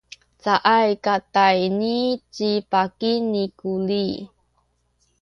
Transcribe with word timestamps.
caay 0.43 0.91
katayni 1.05 1.95
ci 2.33 2.49
baki 2.71 3.11
ni 3.31 3.43
Kuli. 3.59 4.05